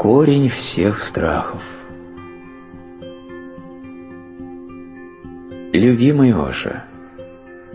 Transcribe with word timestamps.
корень 0.00 0.48
всех 0.48 0.98
страхов. 0.98 1.60
Любимый 5.74 6.32
Оша, 6.32 6.86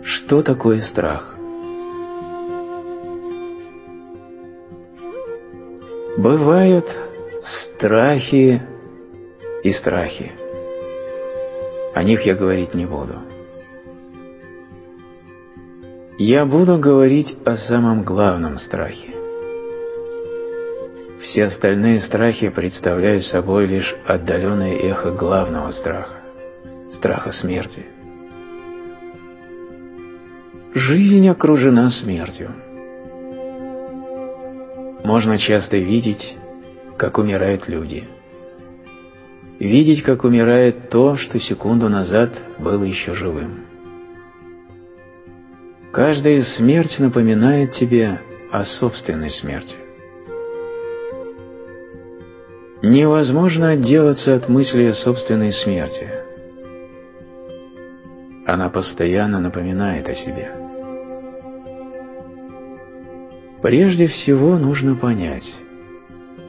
что 0.03 0.41
такое 0.41 0.81
страх? 0.81 1.35
Бывают 6.17 6.87
страхи 7.41 8.59
и 9.61 9.71
страхи. 9.71 10.31
О 11.93 12.01
них 12.01 12.25
я 12.25 12.33
говорить 12.33 12.73
не 12.73 12.87
буду. 12.87 13.19
Я 16.17 16.47
буду 16.47 16.79
говорить 16.79 17.37
о 17.45 17.55
самом 17.55 18.03
главном 18.03 18.57
страхе. 18.57 19.24
Все 21.35 21.43
остальные 21.47 21.99
страхи 21.99 22.47
представляют 22.47 23.25
собой 23.25 23.65
лишь 23.65 23.93
отдаленное 24.05 24.73
эхо 24.77 25.11
главного 25.11 25.69
страха– 25.71 26.21
страха 26.93 27.33
смерти. 27.33 27.85
Жизнь 30.73 31.27
окружена 31.27 31.89
смертью. 31.89 32.51
Можно 35.03 35.37
часто 35.37 35.75
видеть, 35.75 36.37
как 36.97 37.17
умирают 37.17 37.67
люди. 37.67 38.07
Видеть, 39.59 40.03
как 40.03 40.23
умирает 40.23 40.89
то, 40.89 41.17
что 41.17 41.37
секунду 41.41 41.89
назад 41.89 42.31
было 42.59 42.85
еще 42.85 43.13
живым. 43.13 43.65
Каждая 45.91 46.43
смерть 46.43 46.97
напоминает 46.97 47.73
тебе 47.73 48.21
о 48.53 48.63
собственной 48.63 49.31
смерти. 49.31 49.75
Невозможно 52.81 53.69
отделаться 53.69 54.35
от 54.35 54.49
мысли 54.49 54.85
о 54.85 54.93
собственной 54.93 55.53
смерти. 55.53 56.09
Она 58.45 58.69
постоянно 58.69 59.39
напоминает 59.39 60.07
о 60.09 60.13
себе. 60.13 60.51
Прежде 63.61 64.07
всего 64.07 64.57
нужно 64.57 64.95
понять, 64.95 65.51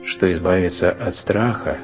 что 0.04 0.30
избавиться 0.30 0.90
от 0.90 1.14
страха 1.14 1.78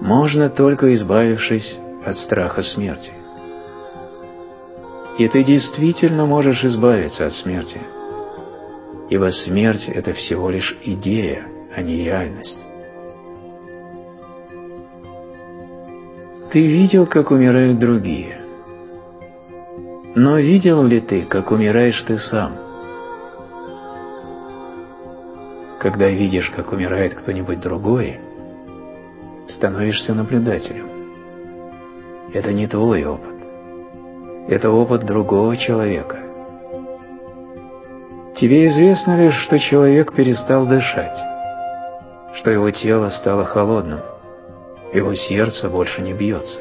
можно 0.00 0.50
только 0.50 0.92
избавившись 0.94 1.78
от 2.04 2.16
страха 2.16 2.62
смерти. 2.62 3.12
И 5.18 5.26
ты 5.28 5.42
действительно 5.42 6.26
можешь 6.26 6.64
избавиться 6.64 7.26
от 7.26 7.32
смерти, 7.32 7.80
ибо 9.10 9.30
смерть– 9.30 9.84
это 9.88 10.12
всего 10.12 10.50
лишь 10.50 10.76
идея, 10.84 11.44
а 11.74 11.82
не 11.82 12.04
реальность. 12.04 12.58
Ты 16.50 16.66
видел, 16.66 17.06
как 17.06 17.30
умирают 17.30 17.78
другие. 17.78 18.40
Но 20.14 20.38
видел 20.38 20.82
ли 20.82 21.00
ты, 21.00 21.22
как 21.22 21.50
умираешь 21.50 22.02
ты 22.04 22.16
сам? 22.16 22.56
Когда 25.78 26.08
видишь, 26.08 26.50
как 26.56 26.72
умирает 26.72 27.14
кто-нибудь 27.14 27.60
другой, 27.60 28.18
становишься 29.46 30.14
наблюдателем. 30.14 30.88
Это 32.32 32.52
не 32.52 32.66
твой 32.66 33.04
опыт. 33.04 33.36
Это 34.48 34.70
опыт 34.70 35.04
другого 35.04 35.56
человека. 35.58 36.18
Тебе 38.36 38.68
известно 38.68 39.20
лишь, 39.20 39.36
что 39.44 39.58
человек 39.58 40.14
перестал 40.14 40.66
дышать, 40.66 41.18
что 42.36 42.50
его 42.50 42.70
тело 42.70 43.10
стало 43.10 43.44
холодным, 43.44 44.00
его 44.92 45.14
сердце 45.14 45.68
больше 45.68 46.02
не 46.02 46.12
бьется. 46.12 46.60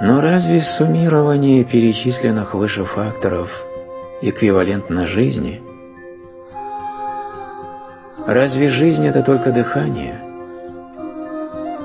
Но 0.00 0.20
разве 0.20 0.60
суммирование 0.60 1.64
перечисленных 1.64 2.54
выше 2.54 2.84
факторов 2.84 3.50
эквивалентно 4.20 5.06
жизни? 5.06 5.62
Разве 8.26 8.68
жизнь– 8.70 9.06
это 9.08 9.22
только 9.22 9.52
дыхание? 9.52 10.20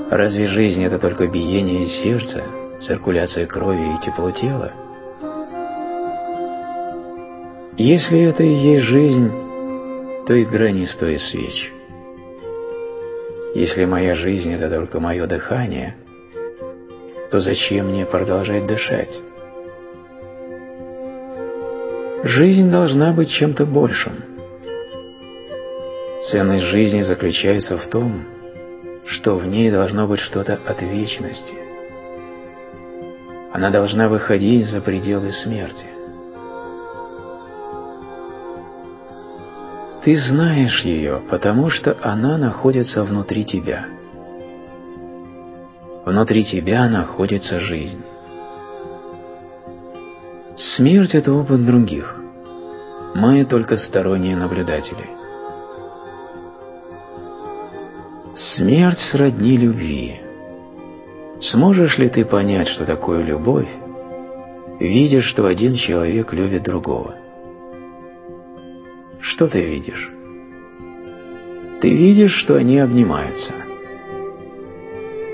Разве 0.10 0.48
жизнь– 0.48 0.84
это 0.86 1.00
только 1.00 1.28
биение 1.28 1.86
сердца, 1.86 2.44
циркуляция 2.82 3.46
крови 3.46 3.96
и 3.96 4.06
тепло 4.06 4.32
тела? 4.32 4.74
Если 7.78 8.22
это 8.22 8.44
и 8.44 8.54
есть 8.54 8.86
жизнь, 8.86 9.32
то 10.28 10.44
игра 10.44 10.72
не 10.72 10.86
стоит 10.86 11.22
свеч. 11.22 11.72
Если 13.54 13.84
моя 13.84 14.16
жизнь– 14.16 14.54
это 14.54 14.70
только 14.70 15.02
мое 15.02 15.28
дыхание, 15.28 15.96
то 17.32 17.42
зачем 17.42 17.90
мне 17.90 18.06
продолжать 18.06 18.66
дышать? 18.66 19.22
Жизнь 22.24 22.72
должна 22.72 23.12
быть 23.12 23.30
чем-то 23.30 23.66
большим. 23.66 24.24
Ценность 26.32 26.66
жизни 26.66 27.02
заключается 27.02 27.78
в 27.78 27.88
том, 27.88 28.24
что 29.06 29.36
в 29.36 29.46
ней 29.46 29.70
должно 29.70 30.08
быть 30.08 30.20
что-то 30.20 30.60
от 30.66 30.82
вечности. 30.82 31.56
Она 33.52 33.70
должна 33.70 34.08
выходить 34.08 34.68
за 34.68 34.80
пределы 34.80 35.32
смерти. 35.32 35.91
Ты 40.04 40.18
знаешь 40.18 40.82
ее, 40.84 41.22
потому 41.30 41.70
что 41.70 41.96
она 42.02 42.38
находится 42.38 43.04
внутри 43.04 43.46
тебя. 43.46 43.86
Внутри 46.06 46.44
тебя 46.44 46.90
находится 46.90 47.60
жизнь. 47.60 48.02
Смерть– 50.56 51.12
это 51.14 51.32
опыт 51.32 51.64
других. 51.66 52.20
Мы 53.14 53.46
только 53.46 53.78
сторонние 53.78 54.36
наблюдатели. 54.36 55.08
Смерть 58.34 59.00
сродни 59.12 59.56
любви. 59.56 60.20
Сможешь 61.42 62.00
ли 62.00 62.10
ты 62.10 62.26
понять, 62.26 62.70
что 62.70 62.86
такое 62.86 63.22
любовь, 63.22 63.70
видя, 64.80 65.22
что 65.22 65.46
один 65.46 65.76
человек 65.76 66.34
любит 66.34 66.64
другого? 66.64 67.21
Что 69.31 69.47
ты 69.47 69.62
видишь? 69.62 70.12
Ты 71.80 71.90
видишь, 71.90 72.34
что 72.34 72.56
они 72.56 72.80
обнимаются. 72.80 73.53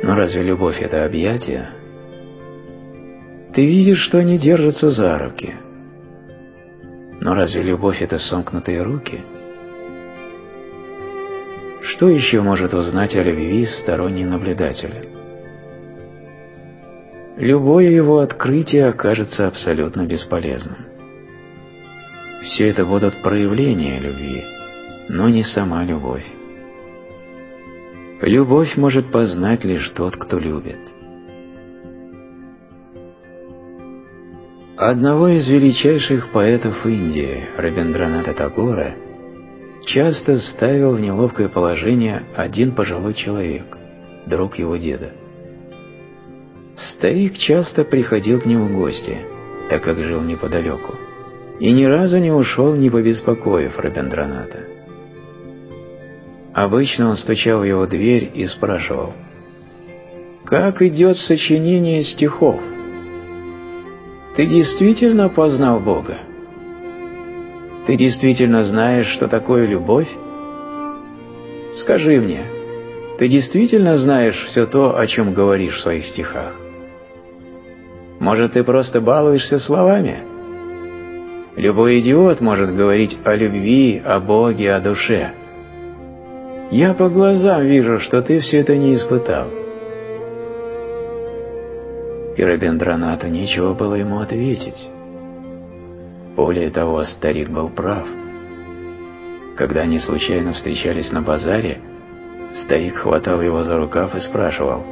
Но 0.03 0.15
разве 0.15 0.43
любовь– 0.43 0.79
это 0.81 1.03
объятие? 1.03 1.71
Ты 3.55 3.65
видишь, 3.65 4.01
что 4.01 4.19
они 4.19 4.37
держатся 4.37 4.91
за 4.91 5.17
руки. 5.17 5.55
Но 7.21 7.33
разве 7.33 7.63
любовь– 7.63 7.99
это 8.03 8.19
сомкнутые 8.19 8.83
руки? 8.83 9.21
Что 11.81 12.07
еще 12.07 12.41
может 12.41 12.75
узнать 12.75 13.15
о 13.15 13.23
любви 13.23 13.65
сторонний 13.65 14.25
наблюдатель? 14.25 15.09
Любое 17.35 17.89
его 17.89 18.19
открытие 18.19 18.89
окажется 18.89 19.47
абсолютно 19.47 20.05
бесполезным. 20.05 20.96
Все 22.47 22.69
это 22.69 22.85
будут 22.85 23.21
проявления 23.21 23.99
любви, 23.99 24.45
но 25.09 25.27
не 25.27 25.43
сама 25.43 25.83
любовь. 25.83 26.25
Любовь 28.21 28.77
может 28.77 29.11
познать 29.11 29.65
лишь 29.65 29.89
тот, 29.89 30.15
кто 30.15 30.39
любит. 30.39 30.79
Одного 34.77 35.27
из 35.27 35.49
величайших 35.49 36.29
поэтов 36.29 36.85
Индии, 36.85 37.49
Рабиндраната 37.57 38.33
Тагора, 38.33 38.95
часто 39.85 40.37
ставил 40.37 40.93
в 40.93 41.01
неловкое 41.01 41.49
положение 41.49 42.27
один 42.33 42.71
пожилой 42.71 43.13
человек, 43.13 43.77
друг 44.25 44.57
его 44.57 44.77
деда. 44.77 45.11
Старик 46.77 47.37
часто 47.37 47.83
приходил 47.83 48.39
к 48.39 48.45
нему 48.45 48.67
в 48.67 48.73
гости, 48.73 49.17
так 49.69 49.83
как 49.83 50.01
жил 50.01 50.21
неподалеку 50.21 50.95
и 51.59 51.71
ни 51.71 51.85
разу 51.85 52.19
не 52.19 52.31
ушел, 52.31 52.75
не 52.75 52.89
побеспокоив 52.89 53.79
Рабиндраната. 53.79 54.59
Обычно 56.53 57.09
он 57.09 57.17
стучал 57.17 57.61
в 57.61 57.63
его 57.63 57.85
дверь 57.85 58.31
и 58.33 58.45
спрашивал, 58.45 59.13
«Как 60.45 60.81
идет 60.81 61.17
сочинение 61.17 62.03
стихов? 62.03 62.59
Ты 64.35 64.45
действительно 64.45 65.29
познал 65.29 65.79
Бога? 65.79 66.19
Ты 67.85 67.95
действительно 67.95 68.63
знаешь, 68.63 69.07
что 69.07 69.27
такое 69.27 69.65
любовь? 69.65 70.09
Скажи 71.75 72.19
мне, 72.19 72.45
ты 73.17 73.27
действительно 73.27 73.97
знаешь 73.97 74.45
все 74.47 74.65
то, 74.65 74.97
о 74.97 75.07
чем 75.07 75.33
говоришь 75.33 75.77
в 75.77 75.81
своих 75.81 76.05
стихах? 76.05 76.53
Может, 78.19 78.53
ты 78.53 78.63
просто 78.63 79.01
балуешься 79.01 79.57
словами?» 79.59 80.36
Любой 81.57 82.01
идиот 82.01 82.39
может 82.39 82.75
говорить 82.75 83.17
о 83.23 83.33
любви, 83.33 83.99
о 84.05 84.19
Боге, 84.19 84.73
о 84.73 84.79
душе. 84.79 85.33
Я 86.69 86.93
по 86.93 87.09
глазам 87.09 87.65
вижу, 87.65 87.97
что 87.97 88.21
ты 88.21 88.39
все 88.39 88.59
это 88.59 88.77
не 88.77 88.93
испытал. 88.93 89.47
И 92.35 92.43
Рабиндранату 92.43 93.27
нечего 93.27 93.73
было 93.73 93.95
ему 93.95 94.19
ответить. 94.19 94.87
Более 96.35 96.69
того, 96.69 97.03
старик 97.05 97.49
был 97.49 97.69
прав. 97.69 98.07
Когда 99.55 99.81
они 99.81 99.97
случайно 99.97 100.53
встречались 100.53 101.11
на 101.11 101.23
базаре, 101.23 101.81
старик 102.53 102.97
хватал 102.97 103.41
его 103.41 103.63
за 103.63 103.79
рукав 103.79 104.13
и 104.13 104.19
спрашивал, 104.19 104.83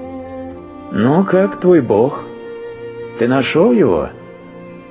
«Ну, 0.91 1.23
как 1.25 1.59
твой 1.59 1.81
бог? 1.81 2.23
Ты 3.19 3.27
нашел 3.27 3.71
его? 3.71 4.09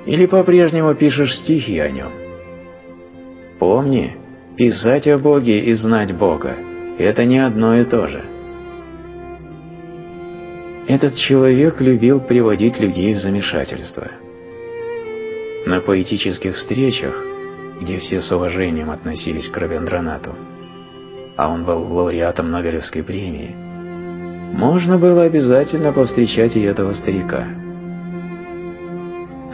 Или 0.05 0.25
по-прежнему 0.25 0.93
пишешь 0.95 1.35
стихи 1.37 1.79
о 1.79 1.89
нем?» 1.89 2.11
Помни, 3.59 4.17
писать 4.57 5.07
о 5.07 5.17
Боге 5.17 5.59
и 5.59 5.73
знать 5.73 6.15
Бога– 6.15 6.55
это 6.97 7.25
не 7.25 7.39
одно 7.39 7.75
и 7.75 7.85
то 7.85 8.07
же. 8.07 8.23
Этот 10.87 11.15
человек 11.15 11.81
любил 11.81 12.19
приводить 12.19 12.79
людей 12.79 13.15
в 13.15 13.19
замешательство– 13.19 14.11
на 15.65 15.81
поэтических 15.81 16.55
встречах, 16.55 17.15
где 17.81 17.97
все 17.97 18.21
с 18.21 18.31
уважением 18.31 18.91
относились 18.91 19.49
к 19.49 19.57
Равендранату, 19.57 20.35
а 21.35 21.49
он 21.49 21.65
был 21.65 21.91
лауреатом 21.91 22.51
Нобелевской 22.51 23.03
премии, 23.03 23.55
можно 24.53 24.97
было 24.97 25.23
обязательно 25.23 25.91
повстречать 25.91 26.55
и 26.55 26.61
этого 26.61 26.93
старика. 26.93 27.47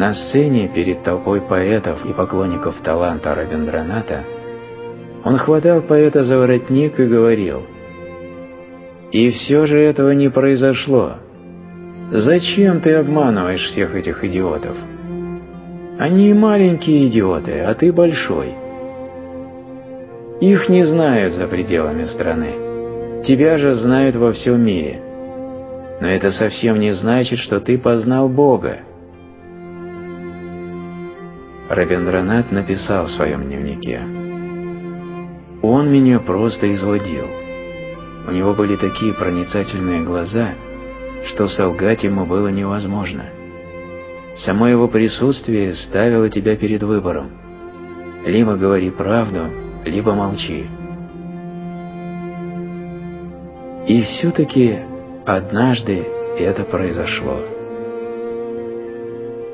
На 0.01 0.15
сцене 0.15 0.67
перед 0.67 1.03
толпой 1.03 1.41
поэтов 1.41 2.03
и 2.07 2.11
поклонников 2.11 2.73
таланта 2.83 3.35
Равендраната 3.35 4.23
он 5.23 5.37
хватал 5.37 5.81
поэта 5.83 6.23
за 6.23 6.39
воротник 6.39 6.99
и 6.99 7.05
говорил 7.05 7.61
«И 9.11 9.29
все 9.29 9.67
же 9.67 9.79
этого 9.79 10.09
не 10.09 10.29
произошло. 10.29 11.17
Зачем 12.09 12.81
ты 12.81 12.95
обманываешь 12.95 13.67
всех 13.67 13.93
этих 13.93 14.23
идиотов?» 14.23 14.75
Они 15.99 16.33
маленькие 16.33 17.07
идиоты, 17.07 17.59
а 17.59 17.75
ты 17.75 17.93
большой. 17.93 18.55
Их 20.39 20.67
не 20.67 20.83
знают 20.83 21.33
за 21.33 21.45
пределами 21.45 22.05
страны. 22.05 23.21
Тебя 23.23 23.55
же 23.57 23.75
знают 23.75 24.15
во 24.15 24.31
всем 24.31 24.65
мире. 24.65 24.99
Но 26.01 26.07
это 26.07 26.31
совсем 26.31 26.79
не 26.79 26.91
значит, 26.91 27.37
что 27.37 27.59
ты 27.59 27.77
познал 27.77 28.29
Бога. 28.29 28.79
Рабиндранат 31.71 32.51
написал 32.51 33.05
в 33.05 33.11
своем 33.11 33.43
дневнике. 33.43 34.01
Он 35.61 35.89
меня 35.89 36.19
просто 36.19 36.73
изводил. 36.73 37.27
У 38.27 38.31
него 38.31 38.53
были 38.53 38.75
такие 38.75 39.13
проницательные 39.13 40.03
глаза, 40.03 40.49
что 41.27 41.47
солгать 41.47 42.03
ему 42.03 42.25
было 42.25 42.49
невозможно. 42.49 43.23
Само 44.35 44.67
его 44.67 44.89
присутствие 44.89 45.73
ставило 45.73 46.29
тебя 46.29 46.57
перед 46.57 46.83
выбором. 46.83 47.31
Либо 48.25 48.57
говори 48.57 48.89
правду, 48.89 49.43
либо 49.85 50.13
молчи. 50.13 50.65
И 53.87 54.01
все-таки 54.03 54.77
однажды 55.25 56.05
это 56.37 56.65
произошло. 56.65 57.39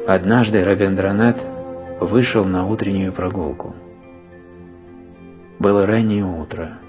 Однажды 0.07 0.63
Рабиндранат 0.63 1.56
вышел 1.99 2.45
на 2.45 2.67
утреннюю 2.67 3.13
прогулку. 3.13 3.75
Было 5.59 5.85
раннее 5.85 6.25
утро. 6.25 6.79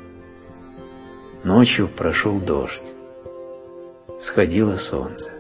Ночью 1.44 1.88
прошел 1.88 2.38
дождь. 2.40 2.94
Сходило 4.20 4.76
солнце. 4.76 5.30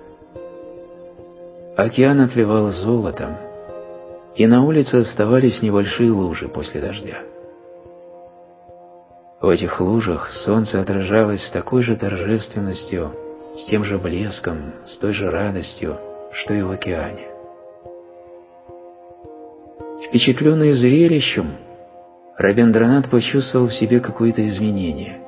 Океан 1.76 2.20
отливал 2.20 2.70
золотом, 2.70 3.36
и 4.34 4.46
на 4.46 4.64
улице 4.64 4.96
оставались 4.96 5.62
небольшие 5.62 6.10
лужи 6.10 6.48
после 6.48 6.80
дождя. 6.80 7.22
В 9.40 9.48
этих 9.48 9.80
лужах 9.80 10.30
солнце 10.30 10.80
отражалось 10.80 11.44
с 11.44 11.50
такой 11.50 11.82
же 11.82 11.96
торжественностью, 11.96 13.12
с 13.54 13.64
тем 13.66 13.84
же 13.84 13.98
блеском, 13.98 14.74
с 14.86 14.98
той 14.98 15.12
же 15.12 15.30
радостью, 15.30 15.96
что 16.32 16.54
и 16.54 16.62
в 16.62 16.70
океане. 16.70 17.27
Впечатленный 20.08 20.72
зрелищем, 20.72 21.56
Рабиндранат 22.36 23.10
почувствовал 23.10 23.68
в 23.68 23.74
себе 23.74 24.00
какое-то 24.00 24.46
изменение. 24.48 25.20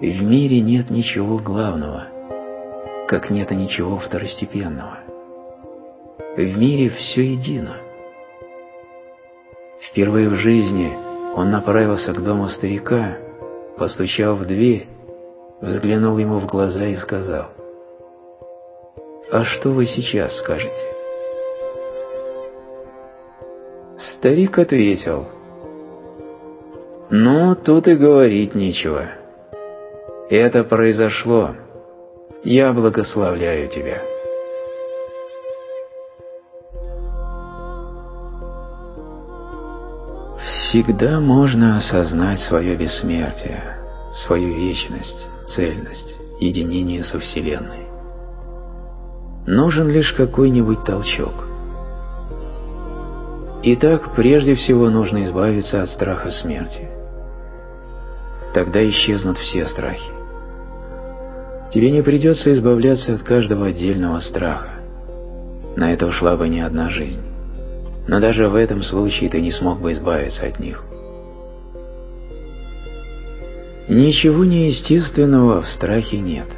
В 0.00 0.22
мире 0.22 0.60
нет 0.60 0.90
ничего 0.90 1.38
главного– 1.38 2.08
как 3.06 3.30
нет 3.30 3.52
и 3.52 3.56
ничего 3.56 3.98
второстепенного. 3.98 4.98
В 6.36 6.58
мире 6.58 6.90
все 6.90 7.32
едино. 7.32 7.76
Впервые 9.88 10.28
в 10.28 10.34
жизни 10.34 10.92
он 11.36 11.50
направился 11.50 12.12
к 12.12 12.22
дому 12.22 12.48
старика, 12.48 13.18
постучал 13.76 14.36
в 14.36 14.46
дверь, 14.46 14.88
взглянул 15.60 16.18
ему 16.18 16.38
в 16.38 16.46
глаза 16.46 16.86
и 16.86 16.96
сказал, 16.96 17.50
«А 19.30 19.44
что 19.44 19.70
вы 19.70 19.86
сейчас 19.86 20.36
скажете?» 20.38 20.93
Старик 23.96 24.58
ответил, 24.58 25.28
«Ну, 27.10 27.54
тут 27.54 27.86
и 27.86 27.94
говорить 27.94 28.54
нечего. 28.54 29.04
Это 30.28 30.64
произошло, 30.64 31.54
я 32.42 32.72
благословляю 32.72 33.68
тебя. 33.68 34.02
Всегда 40.40 41.20
можно 41.20 41.76
осознать 41.76 42.40
свое 42.40 42.74
бессмертие, 42.74 43.78
свою 44.26 44.54
вечность, 44.56 45.28
цельность, 45.46 46.18
единение 46.40 47.04
со 47.04 47.20
Вселенной. 47.20 47.86
Нужен 49.46 49.88
лишь 49.88 50.12
какой-нибудь 50.14 50.84
толчок. 50.84 51.53
Итак, 53.66 54.14
прежде 54.14 54.54
всего 54.56 54.90
нужно 54.90 55.24
избавиться 55.24 55.80
от 55.80 55.88
страха 55.88 56.30
смерти. 56.30 56.86
Тогда 58.52 58.86
исчезнут 58.86 59.38
все 59.38 59.64
страхи. 59.64 60.10
Тебе 61.72 61.90
не 61.90 62.02
придется 62.02 62.52
избавляться 62.52 63.14
от 63.14 63.22
каждого 63.22 63.68
отдельного 63.68 64.20
страха. 64.20 64.68
На 65.76 65.94
это 65.94 66.06
ушла 66.06 66.36
бы 66.36 66.46
не 66.46 66.60
одна 66.60 66.90
жизнь. 66.90 67.22
Но 68.06 68.20
даже 68.20 68.48
в 68.48 68.54
этом 68.54 68.82
случае 68.82 69.30
ты 69.30 69.40
не 69.40 69.50
смог 69.50 69.80
бы 69.80 69.92
избавиться 69.92 70.44
от 70.44 70.60
них. 70.60 70.84
Ничего 73.88 74.44
неестественного 74.44 75.62
в 75.62 75.68
страхе 75.68 76.18
нет. 76.18 76.48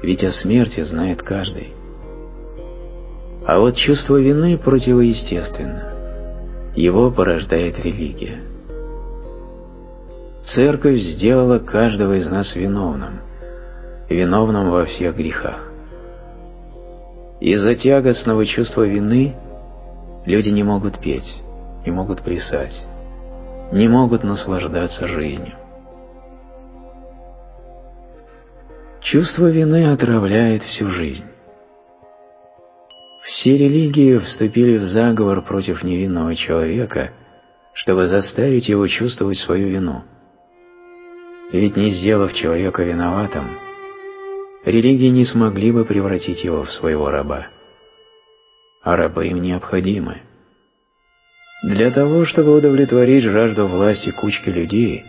Ведь 0.00 0.22
о 0.22 0.30
смерти 0.30 0.80
знает 0.84 1.22
каждый. 1.22 1.72
А 3.44 3.58
вот 3.58 3.74
чувство 3.74 4.16
вины 4.16 4.56
противоестественно. 4.56 5.93
Его 6.74 7.10
порождает 7.10 7.78
религия. 7.78 8.38
Церковь 10.44 10.98
сделала 10.98 11.58
каждого 11.58 12.14
из 12.14 12.26
нас 12.26 12.54
виновным– 12.54 13.20
виновным 14.08 14.70
во 14.70 14.84
всех 14.84 15.16
грехах. 15.16 15.70
Из-за 17.40 17.74
тягостного 17.74 18.46
чувства 18.46 18.82
вины 18.82 19.34
люди 20.24 20.48
не 20.48 20.62
могут 20.62 20.98
петь, 20.98 21.42
не 21.84 21.92
могут 21.92 22.22
плясать, 22.22 22.86
не 23.72 23.88
могут 23.88 24.24
наслаждаться 24.24 25.06
жизнью. 25.06 25.54
Чувство 29.00 29.50
вины 29.50 29.92
отравляет 29.92 30.62
всю 30.62 30.90
жизнь. 30.90 31.24
Все 33.24 33.56
религии 33.56 34.18
вступили 34.18 34.76
в 34.76 34.84
заговор 34.84 35.42
против 35.42 35.82
невинного 35.82 36.36
человека, 36.36 37.12
чтобы 37.72 38.06
заставить 38.06 38.68
его 38.68 38.86
чувствовать 38.86 39.38
свою 39.38 39.68
вину. 39.68 40.04
Ведь 41.50 41.74
не 41.76 41.90
сделав 41.90 42.34
человека 42.34 42.82
виноватым, 42.82 43.58
религии 44.66 45.08
не 45.08 45.24
смогли 45.24 45.72
бы 45.72 45.86
превратить 45.86 46.44
его 46.44 46.64
в 46.64 46.70
своего 46.72 47.08
раба. 47.10 47.48
А 48.82 48.96
рабы 48.96 49.28
им 49.28 49.40
необходимы. 49.40 50.20
Для 51.62 51.90
того, 51.90 52.26
чтобы 52.26 52.54
удовлетворить 52.54 53.24
жажду 53.24 53.66
власти 53.66 54.10
кучки 54.10 54.50
людей, 54.50 55.02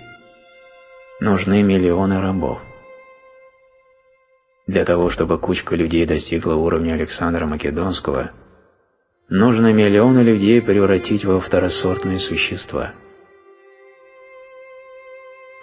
нужны 1.19 1.63
миллионы 1.63 2.22
рабов. 2.22 2.62
Для 4.67 4.84
того, 4.84 5.12
чтобы 5.12 5.38
кучка 5.38 5.75
людей 5.75 6.05
достигла 6.05 6.55
уровня 6.55 6.93
Александра 6.93 7.45
Македонского, 7.45 8.31
нужно 9.29 9.72
миллионы 9.72 10.19
людей 10.19 10.62
превратить 10.62 11.24
во 11.24 11.39
второсортные 11.39 12.19
существа. 12.19 12.93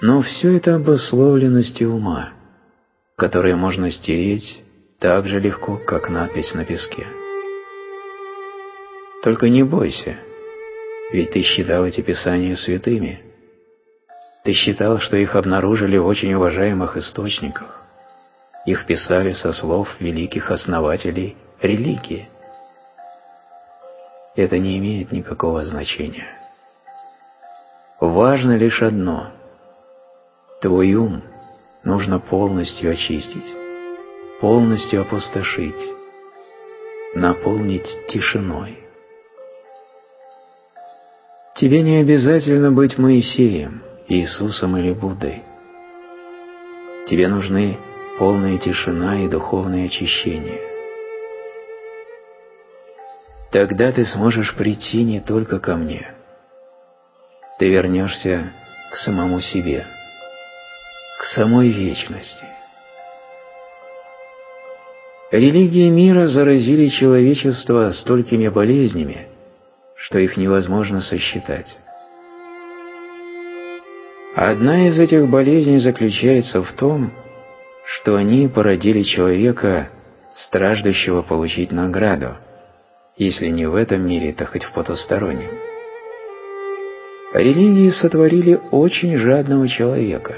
Но 0.01 0.23
все 0.23 0.57
это 0.57 0.77
обусловленности 0.77 1.85
ума, 1.85 2.33
которые 3.17 3.57
можно 3.57 3.91
стереть 3.91 4.63
так 5.01 5.27
же 5.27 5.41
легко, 5.41 5.79
как 5.79 6.09
надпись 6.09 6.55
на 6.55 6.65
песке. 6.65 7.07
Только 9.25 9.49
не 9.49 9.65
бойся, 9.65 10.17
ведь 11.13 11.33
ты 11.33 11.43
считал 11.43 11.85
эти 11.85 12.01
писания 12.01 12.55
святыми. 12.55 13.21
Ты 14.45 14.53
считал, 14.53 14.99
что 14.99 15.17
их 15.17 15.37
обнаружили 15.37 15.97
в 15.97 16.07
очень 16.07 16.35
уважаемых 16.35 16.97
источниках. 16.97 17.82
Их 18.65 18.87
писали 18.87 19.33
со 19.33 19.53
слов 19.53 19.89
великих 20.01 20.51
основателей 20.51 21.37
религии. 21.61 22.29
Это 24.37 24.59
не 24.59 24.79
имеет 24.79 25.13
никакого 25.13 25.65
значения. 25.65 26.29
Важно 28.01 28.57
лишь 28.57 28.83
одно. 28.83 29.33
Твой 30.61 30.95
ум 30.95 31.23
нужно 31.83 32.21
полностью 32.21 32.93
очистить, 32.93 33.55
полностью 34.41 35.03
опустошить, 35.03 35.93
наполнить 37.15 37.89
тишиной. 38.09 38.79
Тебе 41.57 41.83
не 41.83 41.97
обязательно 41.97 42.73
быть 42.73 42.97
Моисеем, 42.97 43.83
Иисусом 44.09 44.77
или 44.77 44.93
Буддой. 44.93 45.43
Тебе 47.07 47.29
нужны 47.29 47.77
полная 48.19 48.59
тишина 48.59 49.21
и 49.21 49.29
духовное 49.29 49.87
очищение. 49.87 50.61
Тогда 53.51 53.93
ты 53.93 54.05
сможешь 54.05 54.55
прийти 54.55 55.03
не 55.03 55.21
только 55.21 55.59
ко 55.59 55.77
мне. 55.77 56.15
Ты 57.59 57.69
вернешься 57.69 58.53
к 58.91 58.97
самому 58.97 59.41
себе, 59.41 59.87
к 61.19 61.25
самой 61.25 61.69
вечности. 61.69 62.45
Религии 65.31 65.89
мира 65.89 66.27
заразили 66.27 66.89
человечество 66.89 67.91
столькими 67.93 68.49
болезнями, 68.49 69.29
что 69.97 70.19
их 70.19 70.37
невозможно 70.37 71.01
сосчитать. 71.01 71.79
Одна 74.35 74.89
из 74.89 74.99
этих 74.99 75.29
болезней 75.29 75.79
заключается 75.79 76.63
в 76.63 76.73
том, 76.73 77.11
что 77.11 77.32
они 78.17 78.49
породили 78.49 79.03
человека, 79.03 79.91
страждущего 80.35 81.23
получить 81.23 81.73
награду, 81.73 82.37
если 83.17 83.49
не 83.49 83.67
в 83.67 83.75
этом 83.75 84.07
мире, 84.07 84.33
то 84.33 84.47
хоть 84.47 84.65
в 84.65 84.73
потустороннем. 84.73 85.51
Религии 87.35 87.91
сотворили 87.91 88.61
очень 88.71 89.17
жадного 89.17 89.67
человека, 89.69 90.37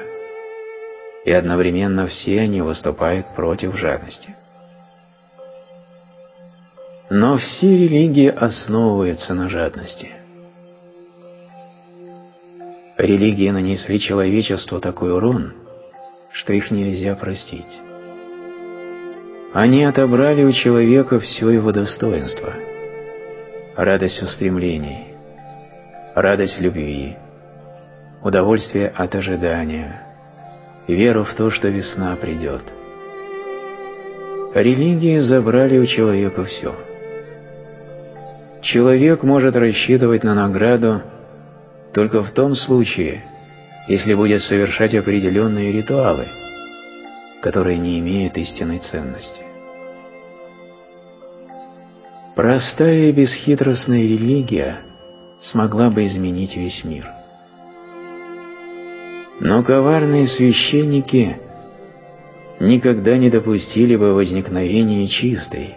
и 1.25 1.33
одновременно 1.33 2.07
все 2.07 2.41
они 2.41 2.61
выступают 2.63 3.35
против 3.35 3.77
жадности. 3.77 4.37
Но 7.11 7.37
все 7.37 7.69
религии 7.69 8.29
основываются 8.29 9.35
на 9.35 9.49
жадности. 9.49 10.11
Религии 12.97 13.51
нанесли 13.51 13.99
человечеству 13.99 14.81
такой 14.81 15.13
урон, 15.13 15.64
что 16.35 16.53
их 16.53 16.71
нельзя 16.71 17.15
простить. 17.15 17.81
Они 19.55 19.85
отобрали 19.85 20.45
у 20.45 20.53
человека 20.53 21.19
все 21.19 21.49
его 21.49 21.73
достоинство, 21.73 22.53
радость 23.77 24.23
устремлений, 24.23 25.15
радость 26.15 26.61
любви, 26.61 27.17
удовольствие 28.23 28.89
от 28.89 29.15
ожидания, 29.15 30.03
веру 30.87 31.25
в 31.25 31.33
то, 31.35 31.51
что 31.51 31.69
весна 31.69 32.15
придет. 32.17 32.63
Религии 34.55 35.19
забрали 35.19 35.79
у 35.79 35.87
человека 35.87 36.45
все– 36.45 36.75
Человек 38.65 39.23
может 39.23 39.57
рассчитывать 39.57 40.25
на 40.25 40.35
награду 40.35 41.03
только 41.93 42.23
в 42.23 42.31
том 42.31 42.55
случае, 42.55 43.23
если 43.87 44.15
будет 44.15 44.43
совершать 44.43 44.95
определенные 44.95 45.73
ритуалы, 45.73 46.29
которые 47.43 47.79
не 47.79 47.99
имеют 47.99 48.37
истинной 48.37 48.79
ценности. 48.79 49.43
Простая 52.35 53.11
и 53.11 53.13
бесхитростная 53.13 54.03
религия 54.03 54.81
смогла 55.39 55.91
бы 55.91 56.07
изменить 56.07 56.57
весь 56.57 56.83
мир. 56.83 57.07
Но 59.41 59.63
коварные 59.63 60.27
священники 60.27 61.39
никогда 62.61 63.17
не 63.19 63.31
допустили 63.31 63.97
бы 63.97 64.15
возникновения 64.15 65.07
чистой, 65.07 65.75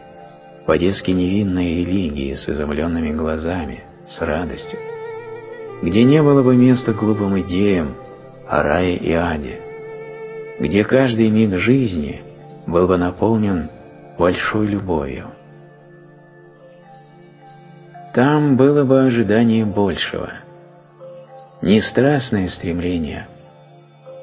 по-детски 0.65 1.11
невинной 1.11 1.83
религии 1.83 2.33
с 2.33 2.47
изумленными 2.47 3.11
глазами, 3.11 3.83
с 4.05 4.21
радостью, 4.21 4.79
где 5.81 6.03
не 6.03 6.21
было 6.23 6.43
бы 6.43 6.55
места 6.55 6.93
глупым 6.93 7.39
идеям 7.41 7.95
о 8.47 8.63
рае 8.63 8.97
и 8.97 9.11
аде, 9.13 9.59
где 10.59 10.83
каждый 10.83 11.29
миг 11.29 11.55
жизни 11.57 12.21
был 12.65 12.87
бы 12.87 12.97
наполнен 12.97 13.69
большой 14.17 14.67
любовью. 14.67 15.31
Там 18.13 18.57
было 18.57 18.83
бы 18.83 19.01
ожидание 19.01 19.65
большего, 19.65 20.31
не 21.61 21.81
страстное 21.81 22.49
стремление, 22.49 23.27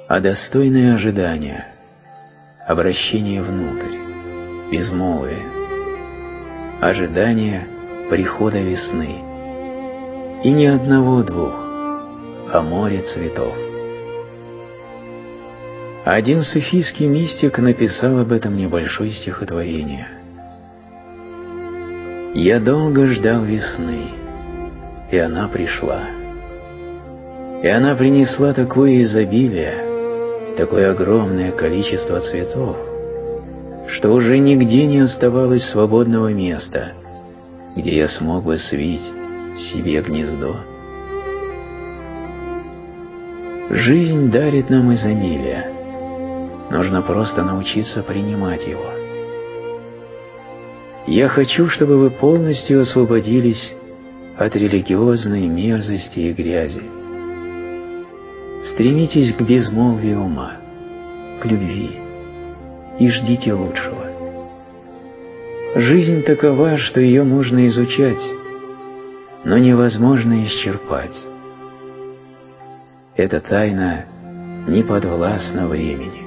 а 0.09 0.19
достойное 0.21 0.95
ожидание, 0.95 1.67
обращение 2.67 3.41
внутрь, 3.41 3.97
безмолвие, 4.73 5.45
ожидание 6.81 7.69
прихода 8.11 8.59
весны. 8.59 9.34
И 10.45 10.51
ни 10.51 10.67
одного-двух, 10.67 11.55
а 12.53 12.61
море 12.61 13.01
цветов. 13.01 13.55
Один 16.05 16.43
суфийский 16.43 17.07
мистик 17.07 17.59
написал 17.59 18.19
об 18.19 18.31
этом 18.31 18.55
небольшое 18.55 19.11
стихотворение. 19.11 20.07
«Я 22.35 22.61
долго 22.61 23.07
ждал 23.07 23.43
весны, 23.45 24.09
и 25.11 25.17
она 25.17 25.49
пришла. 25.49 26.03
И 27.63 27.67
она 27.67 27.95
принесла 27.95 28.53
такое 28.53 29.03
изобилие, 29.03 30.57
такое 30.59 30.91
огромное 30.91 31.53
количество 31.53 32.21
цветов, 32.21 32.77
что 33.89 34.13
уже 34.13 34.37
нигде 34.37 34.85
не 34.85 34.99
оставалось 34.99 35.65
свободного 35.71 36.35
места, 36.35 36.93
где 37.77 37.97
я 37.97 38.09
смог 38.09 38.45
бы 38.45 38.59
свить 38.59 39.24
себе 39.57 40.03
гнездо. 40.03 40.57
Жизнь 43.71 44.31
дарит 44.31 44.71
нам 44.71 44.93
изобилие. 44.95 45.71
Нужно 46.71 47.03
просто 47.03 47.43
научиться 47.45 48.03
принимать 48.03 48.67
его. 48.67 48.91
Я 51.07 51.29
хочу, 51.29 51.69
чтобы 51.69 51.99
вы 51.99 52.11
полностью 52.11 52.81
освободились 52.81 53.75
от 54.37 54.57
религиозной 54.57 55.47
мерзости 55.47 56.19
и 56.21 56.33
грязи. 56.33 56.83
Стремитесь 58.63 59.35
к 59.35 59.43
безмолвию 59.43 60.23
ума, 60.23 60.53
к 61.41 61.47
любви 61.47 61.91
и 62.99 63.09
ждите 63.11 63.53
лучшего. 63.53 64.05
Жизнь 65.75 66.23
такова, 66.23 66.79
что 66.79 67.01
ее 67.01 67.25
можно 67.25 67.69
изучать, 67.69 68.23
но 69.45 69.59
невозможно 69.59 70.45
исчерпать. 70.47 71.17
Эта 73.17 73.41
тайна 73.41 74.07
не 74.67 74.83
подвластна 74.83 75.69
времени. 75.69 76.24